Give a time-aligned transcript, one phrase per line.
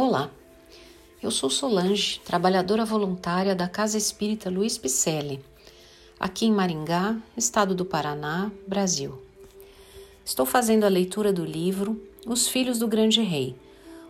[0.00, 0.30] Olá,
[1.20, 5.44] eu sou Solange, trabalhadora voluntária da Casa Espírita Luiz Picelli,
[6.20, 9.20] aqui em Maringá, estado do Paraná, Brasil.
[10.24, 13.56] Estou fazendo a leitura do livro Os Filhos do Grande Rei,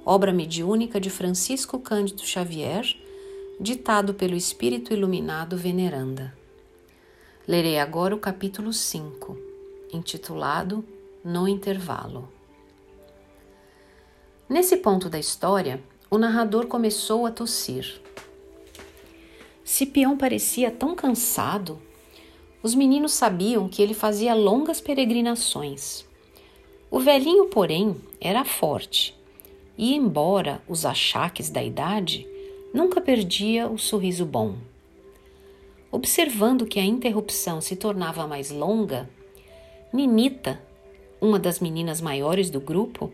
[0.05, 2.85] obra mediúnica de Francisco Cândido Xavier,
[3.59, 6.37] ditado pelo Espírito Iluminado Veneranda.
[7.47, 9.39] Lerei agora o capítulo 5,
[9.95, 10.85] intitulado
[11.25, 12.29] No Intervalo.
[14.49, 15.79] Nesse ponto da história,
[16.11, 18.01] o narrador começou a tossir.
[19.63, 21.79] Cipião parecia tão cansado.
[22.63, 26.07] Os meninos sabiam que ele fazia longas peregrinações.
[26.91, 29.15] O velhinho, porém, era forte
[29.77, 32.27] e, embora os achaques da idade,
[32.73, 34.57] nunca perdia o sorriso bom.
[35.93, 39.11] Observando que a interrupção se tornava mais longa,
[39.93, 40.59] Ninita,
[41.21, 43.13] uma das meninas maiores do grupo,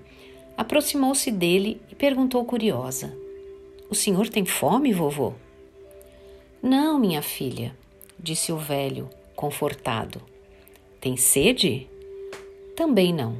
[0.57, 3.17] aproximou-se dele e perguntou curiosa:
[3.91, 5.35] O senhor tem fome, vovô?
[6.63, 7.77] Não, minha filha,
[8.19, 10.23] disse o velho, confortado.
[11.01, 11.87] Tem sede?
[12.75, 13.39] Também não.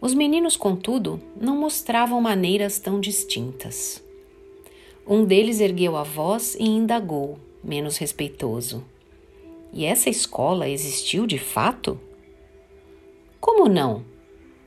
[0.00, 4.02] Os meninos, contudo, não mostravam maneiras tão distintas.
[5.06, 8.84] Um deles ergueu a voz e indagou, menos respeitoso:
[9.72, 11.98] E essa escola existiu de fato?
[13.40, 14.04] Como não?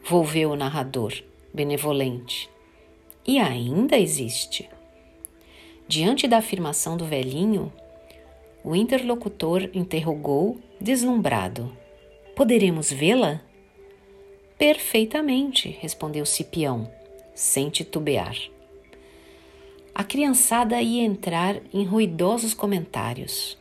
[0.08, 1.14] Volveu o narrador,
[1.52, 2.48] benevolente.
[3.26, 4.70] E ainda existe.
[5.88, 7.74] Diante da afirmação do velhinho,
[8.64, 11.76] o interlocutor interrogou, deslumbrado:
[12.36, 13.42] Poderemos vê-la?
[14.60, 16.88] Perfeitamente, respondeu Cipião,
[17.34, 18.38] sem titubear.
[19.94, 23.58] A criançada ia entrar em ruidosos comentários.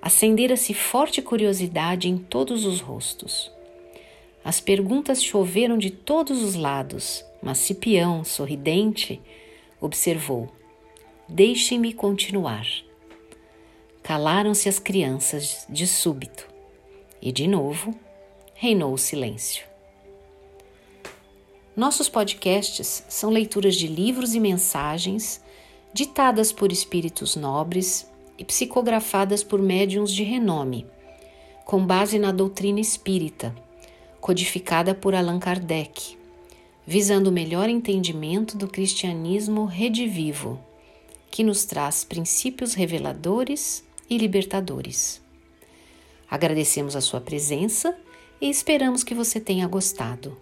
[0.00, 3.50] Acendera-se forte curiosidade em todos os rostos.
[4.44, 9.18] As perguntas choveram de todos os lados, mas Cipião, sorridente,
[9.80, 10.52] observou:
[11.26, 12.66] Deixe-me continuar.
[14.02, 16.46] Calaram-se as crianças de súbito
[17.22, 17.94] e, de novo,
[18.54, 19.64] reinou o silêncio.
[21.74, 25.42] Nossos podcasts são leituras de livros e mensagens
[25.94, 28.06] ditadas por espíritos nobres
[28.36, 30.86] e psicografadas por médiums de renome,
[31.64, 33.63] com base na doutrina espírita
[34.24, 36.16] codificada por Allan Kardec,
[36.86, 40.58] visando o melhor entendimento do cristianismo redivivo,
[41.30, 45.20] que nos traz princípios reveladores e libertadores.
[46.30, 47.94] Agradecemos a sua presença
[48.40, 50.34] e esperamos que você tenha gostado.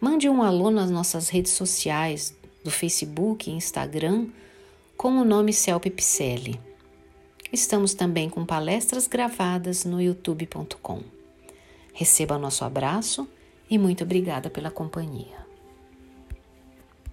[0.00, 4.26] Mande um alô nas nossas redes sociais do Facebook e Instagram
[4.96, 6.58] com o nome Celpe Picelli.
[7.52, 11.21] Estamos também com palestras gravadas no youtube.com.
[11.92, 13.28] Receba nosso abraço
[13.68, 15.41] e muito obrigada pela companhia.